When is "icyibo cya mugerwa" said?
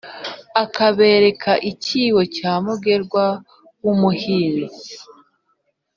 1.71-3.25